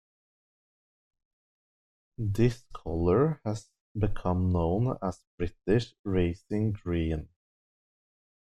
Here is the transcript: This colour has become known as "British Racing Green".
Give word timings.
This 2.17 2.63
colour 2.73 3.39
has 3.45 3.69
become 3.95 4.51
known 4.51 4.97
as 4.99 5.23
"British 5.37 5.93
Racing 6.03 6.71
Green". 6.71 7.29